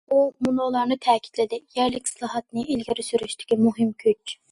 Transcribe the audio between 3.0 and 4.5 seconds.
سۈرۈشتىكى مۇھىم كۈچ.